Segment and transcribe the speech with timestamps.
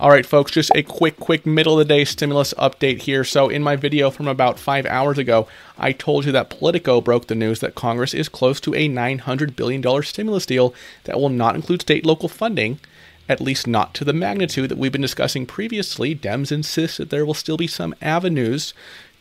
[0.00, 3.22] All right, folks, just a quick, quick middle of the day stimulus update here.
[3.22, 7.26] So, in my video from about five hours ago, I told you that Politico broke
[7.26, 10.72] the news that Congress is close to a $900 billion stimulus deal
[11.04, 12.80] that will not include state local funding,
[13.28, 16.16] at least not to the magnitude that we've been discussing previously.
[16.16, 18.72] Dems insist that there will still be some avenues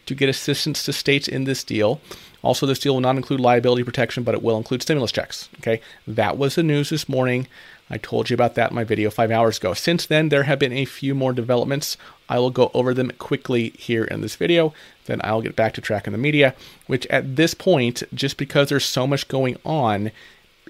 [0.09, 2.01] to get assistance to states in this deal.
[2.41, 5.49] Also, this deal will not include liability protection, but it will include stimulus checks.
[5.59, 7.47] Okay, that was the news this morning.
[7.91, 9.73] I told you about that in my video five hours ago.
[9.73, 11.95] Since then, there have been a few more developments.
[12.27, 14.73] I will go over them quickly here in this video.
[15.05, 16.55] Then I'll get back to tracking the media,
[16.87, 20.11] which at this point, just because there's so much going on,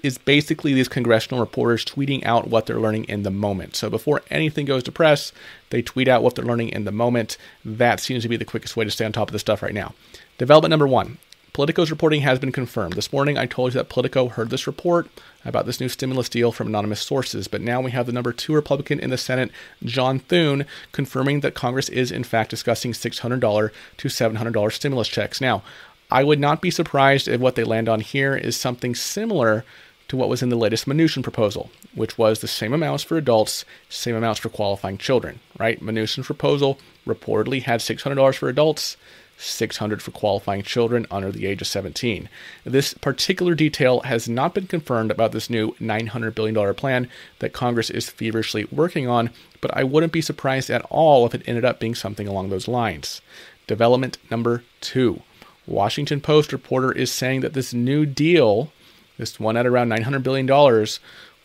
[0.02, 3.76] is basically these congressional reporters tweeting out what they're learning in the moment.
[3.76, 5.32] So before anything goes to press,
[5.70, 7.36] they tweet out what they're learning in the moment.
[7.64, 9.74] That seems to be the quickest way to stay on top of this stuff right
[9.74, 9.94] now.
[10.38, 11.18] Development number one
[11.52, 12.94] Politico's reporting has been confirmed.
[12.94, 15.08] This morning, I told you that Politico heard this report
[15.44, 18.54] about this new stimulus deal from anonymous sources, but now we have the number two
[18.54, 19.50] Republican in the Senate,
[19.84, 25.40] John Thune, confirming that Congress is in fact discussing $600 to $700 stimulus checks.
[25.40, 25.62] Now,
[26.10, 29.64] I would not be surprised if what they land on here is something similar
[30.10, 33.64] to what was in the latest Mnuchin proposal, which was the same amounts for adults,
[33.88, 35.80] same amounts for qualifying children, right?
[35.80, 38.96] Mnuchin's proposal reportedly had $600 for adults,
[39.38, 42.28] 600 for qualifying children under the age of 17.
[42.64, 47.88] This particular detail has not been confirmed about this new $900 billion plan that Congress
[47.88, 51.78] is feverishly working on, but I wouldn't be surprised at all if it ended up
[51.78, 53.20] being something along those lines.
[53.68, 55.22] Development number two.
[55.68, 58.72] Washington Post reporter is saying that this new deal,
[59.20, 60.46] this one at around $900 billion,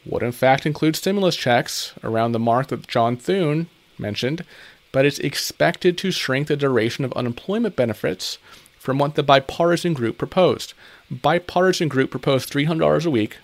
[0.06, 3.68] would in fact include stimulus checks around the mark that John Thune
[3.98, 4.46] mentioned,
[4.92, 8.38] but it's expected to shrink the duration of unemployment benefits
[8.80, 10.74] from what the bipartisan group proposed.
[11.12, 13.38] Bipartisan group proposed $300 a week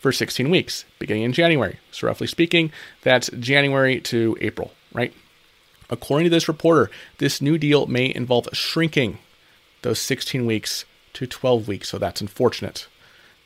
[0.00, 1.78] for 16 weeks, beginning in January.
[1.92, 5.14] So, roughly speaking, that's January to April, right?
[5.90, 9.18] According to this reporter, this new deal may involve shrinking
[9.82, 12.88] those 16 weeks to 12 weeks, so that's unfortunate.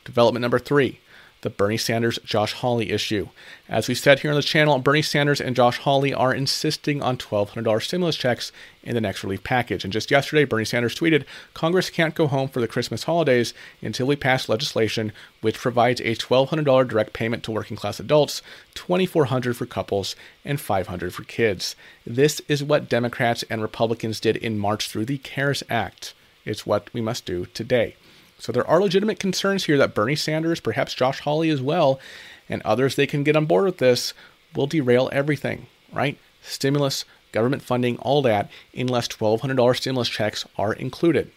[0.05, 0.99] Development number three
[1.45, 3.29] the Bernie Sanders Josh Hawley issue.
[3.69, 7.19] As we said here on the channel, Bernie Sanders and Josh Hawley are insisting on
[7.19, 8.51] $1,200 stimulus checks
[8.81, 9.83] in the next relief package.
[9.83, 11.23] And just yesterday, Bernie Sanders tweeted
[11.53, 15.11] Congress can't go home for the Christmas holidays until we pass legislation
[15.41, 18.41] which provides a $1,200 direct payment to working class adults,
[18.73, 21.75] $2,400 for couples, and $500 for kids.
[22.07, 26.15] This is what Democrats and Republicans did in March through the CARES Act.
[26.43, 27.97] It's what we must do today.
[28.39, 31.99] So there are legitimate concerns here that Bernie Sanders, perhaps Josh Hawley as well,
[32.49, 34.13] and others they can get on board with this
[34.55, 36.17] will derail everything, right?
[36.41, 41.31] Stimulus, government funding, all that, unless $1,200 stimulus checks are included.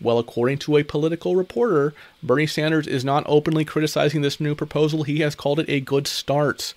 [0.00, 5.02] Well, according to a Politico reporter, Bernie Sanders is not openly criticizing this new proposal.
[5.02, 6.72] He has called it a good start.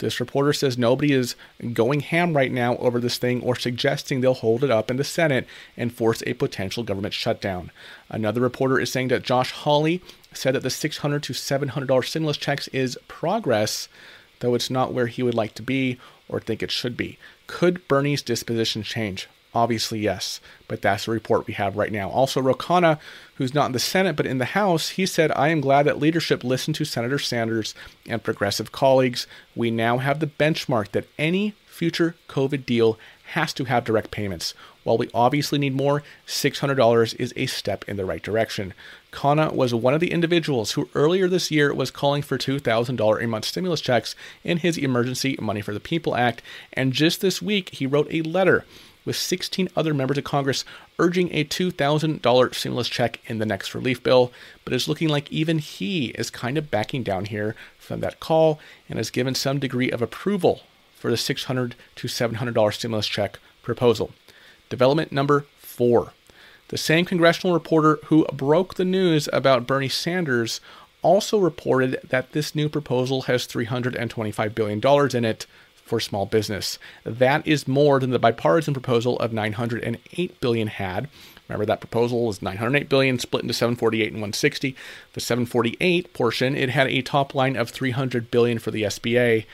[0.00, 1.36] This reporter says nobody is
[1.74, 5.04] going ham right now over this thing or suggesting they'll hold it up in the
[5.04, 5.46] Senate
[5.76, 7.70] and force a potential government shutdown.
[8.08, 10.02] Another reporter is saying that Josh Hawley
[10.32, 13.88] said that the $600 to $700 stimulus checks is progress,
[14.40, 17.18] though it's not where he would like to be or think it should be.
[17.46, 19.28] Could Bernie's disposition change?
[19.52, 22.08] Obviously, yes, but that's the report we have right now.
[22.08, 23.00] Also, Ro Khanna,
[23.34, 25.98] who's not in the Senate but in the House, he said, I am glad that
[25.98, 27.74] leadership listened to Senator Sanders
[28.08, 29.26] and progressive colleagues.
[29.56, 32.98] We now have the benchmark that any future COVID deal
[33.32, 34.54] has to have direct payments.
[34.84, 38.74] While we obviously need more, $600 is a step in the right direction.
[39.12, 43.26] Khanna was one of the individuals who earlier this year was calling for $2,000 a
[43.26, 47.70] month stimulus checks in his Emergency Money for the People Act, and just this week
[47.70, 48.64] he wrote a letter
[49.04, 50.64] with 16 other members of Congress
[50.98, 54.32] urging a $2,000 stimulus check in the next relief bill.
[54.64, 58.60] But it's looking like even he is kind of backing down here from that call
[58.88, 60.62] and has given some degree of approval
[60.94, 64.12] for the $600 to $700 stimulus check proposal.
[64.68, 66.12] Development number four.
[66.68, 70.60] The same congressional reporter who broke the news about Bernie Sanders
[71.02, 75.46] also reported that this new proposal has $325 billion in it
[75.90, 76.78] for small business.
[77.04, 81.08] That is more than the bipartisan proposal of 908 billion had.
[81.48, 84.76] Remember that proposal was 908 billion split into 748 and 160.
[85.14, 89.46] The 748 portion, it had a top line of 300 billion for the SBA.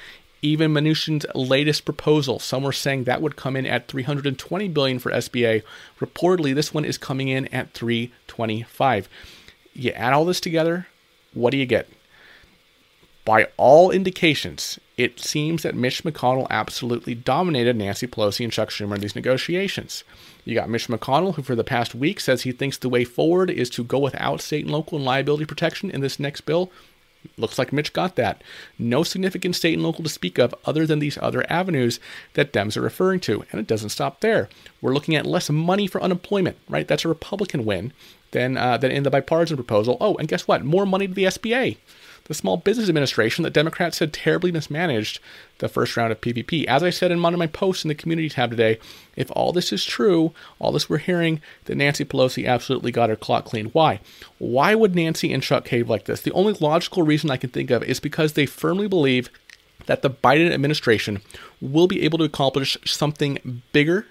[0.43, 5.11] Even Mnuchin's latest proposal, some were saying that would come in at 320 billion for
[5.11, 5.62] SBA.
[6.00, 9.09] Reportedly, this one is coming in at 325.
[9.73, 10.87] You add all this together,
[11.33, 11.88] what do you get?
[13.26, 18.94] By all indications, it seems that Mitch McConnell absolutely dominated Nancy Pelosi and Chuck Schumer
[18.94, 20.05] in these negotiations.
[20.44, 23.50] You got Mitch McConnell, who for the past week says he thinks the way forward
[23.50, 26.70] is to go without state and local and liability protection in this next bill.
[27.37, 28.43] Looks like Mitch got that.
[28.78, 31.99] No significant state and local to speak of other than these other avenues
[32.34, 33.44] that Dems are referring to.
[33.50, 34.49] And it doesn't stop there.
[34.81, 36.87] We're looking at less money for unemployment, right?
[36.87, 37.93] That's a Republican win
[38.31, 39.96] than, uh, than in the bipartisan proposal.
[40.00, 40.64] Oh, and guess what?
[40.64, 41.78] More money to the SBA
[42.28, 45.20] the Small Business Administration that Democrats had terribly mismanaged
[45.58, 46.64] the first round of PPP.
[46.67, 48.78] As I said in one of my posts in the community tab today,
[49.17, 53.17] if all this is true, all this we're hearing, then Nancy Pelosi absolutely got her
[53.17, 53.70] clock cleaned.
[53.73, 54.00] Why?
[54.38, 56.20] Why would Nancy and Chuck cave like this?
[56.20, 59.31] The only logical reason I can think of is because they firmly believe
[59.87, 61.23] that the Biden administration
[61.61, 64.06] will be able to accomplish something bigger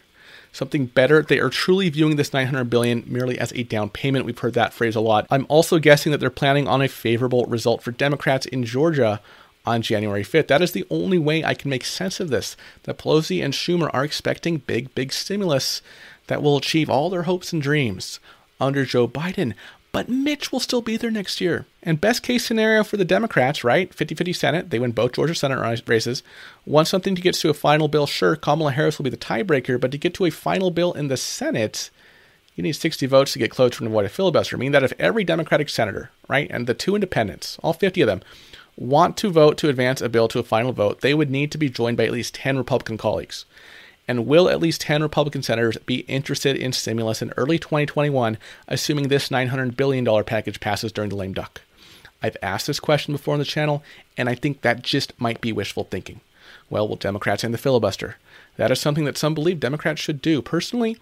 [0.55, 1.21] something better.
[1.21, 4.25] They are truly viewing this 900 billion merely as a down payment.
[4.25, 5.27] We've heard that phrase a lot.
[5.29, 9.21] I'm also guessing that they're planning on a favorable result for Democrats in Georgia
[9.65, 10.47] on January 5th.
[10.47, 12.55] That is the only way I can make sense of this.
[12.83, 15.81] That Pelosi and Schumer are expecting big, big stimulus
[16.27, 18.19] that will achieve all their hopes and dreams
[18.59, 19.53] under Joe Biden
[19.95, 21.65] but Mitch will still be there next year.
[21.81, 23.93] And best case scenario for the Democrats, right?
[23.93, 26.21] 50 50 Senate, they win both Georgia Senate races.
[26.65, 28.05] Want something to get to a final bill?
[28.05, 31.07] Sure, Kamala Harris will be the tiebreaker, but to get to a final bill in
[31.07, 31.91] the Senate,
[32.55, 34.57] you need 60 votes to get close to avoid a filibuster.
[34.57, 38.21] Meaning that if every Democratic senator, right, and the two independents, all 50 of them,
[38.75, 41.57] want to vote to advance a bill to a final vote, they would need to
[41.57, 43.45] be joined by at least 10 Republican colleagues.
[44.07, 48.37] And will at least 10 Republican senators be interested in stimulus in early 2021,
[48.67, 51.61] assuming this $900 billion package passes during the lame duck?
[52.21, 53.83] I've asked this question before on the channel,
[54.17, 56.21] and I think that just might be wishful thinking.
[56.69, 58.17] Well, will Democrats end the filibuster?
[58.57, 60.41] That is something that some believe Democrats should do.
[60.41, 60.97] Personally,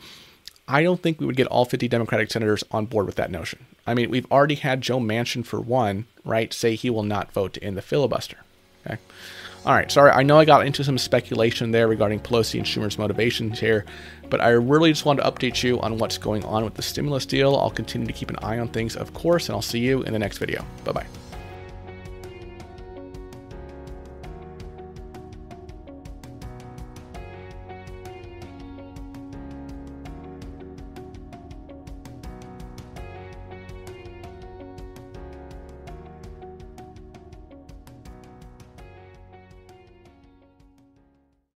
[0.68, 3.66] I don't think we would get all 50 Democratic senators on board with that notion.
[3.86, 7.54] I mean, we've already had Joe Manchin, for one, right, say he will not vote
[7.54, 8.38] to end the filibuster.
[8.86, 8.98] Okay.
[9.66, 12.98] All right, sorry, I know I got into some speculation there regarding Pelosi and Schumer's
[12.98, 13.86] motivations here,
[14.30, 17.26] but I really just wanted to update you on what's going on with the stimulus
[17.26, 17.56] deal.
[17.56, 20.12] I'll continue to keep an eye on things, of course, and I'll see you in
[20.12, 20.66] the next video.
[20.84, 21.23] Bye bye.